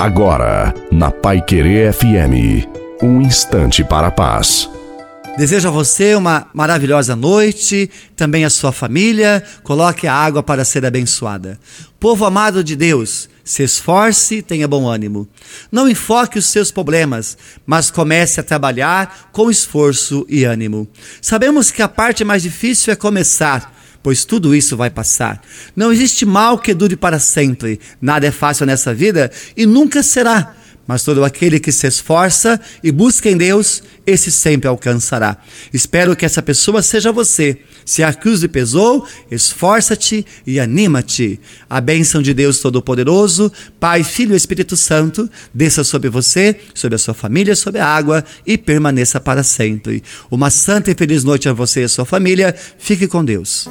[0.00, 2.66] Agora, na Pai Querer FM,
[3.02, 4.66] um instante para a paz.
[5.36, 9.44] Desejo a você uma maravilhosa noite, também a sua família.
[9.62, 11.60] Coloque a água para ser abençoada.
[12.00, 15.28] Povo amado de Deus, se esforce, tenha bom ânimo.
[15.70, 17.36] Não enfoque os seus problemas,
[17.66, 20.88] mas comece a trabalhar com esforço e ânimo.
[21.20, 23.70] Sabemos que a parte mais difícil é começar
[24.02, 25.42] pois tudo isso vai passar.
[25.74, 27.80] Não existe mal que dure para sempre.
[28.00, 30.54] Nada é fácil nessa vida e nunca será.
[30.90, 35.36] Mas todo aquele que se esforça e busca em Deus, esse sempre alcançará.
[35.72, 37.58] Espero que essa pessoa seja você.
[37.84, 41.38] Se a cruz lhe pesou, esforça-te e anima-te.
[41.68, 46.98] A bênção de Deus Todo-Poderoso, Pai, Filho e Espírito Santo, desça sobre você, sobre a
[46.98, 50.02] sua família, sobre a água e permaneça para sempre.
[50.28, 52.52] Uma santa e feliz noite a você e a sua família.
[52.78, 53.68] Fique com Deus.